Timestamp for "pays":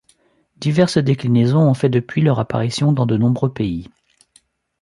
3.53-3.87